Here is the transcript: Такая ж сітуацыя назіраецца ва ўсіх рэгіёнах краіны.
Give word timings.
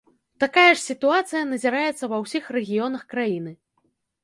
Такая 0.43 0.71
ж 0.77 0.79
сітуацыя 0.89 1.43
назіраецца 1.51 2.03
ва 2.15 2.21
ўсіх 2.25 2.51
рэгіёнах 2.59 3.07
краіны. 3.15 3.57